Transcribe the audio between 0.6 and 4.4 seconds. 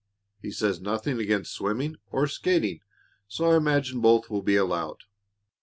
nothing against swimming or skating, so I imagine both